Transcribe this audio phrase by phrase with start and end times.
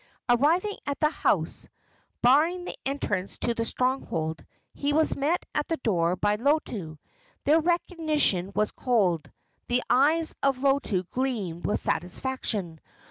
[0.27, 1.69] Arriving at the house
[2.23, 4.43] barring the entrance to the stronghold,
[4.73, 6.97] he was met at the door by Lotu.
[7.43, 9.29] Their recognition was cold.
[9.67, 12.79] The eyes of Lotu gleamed with satisfaction.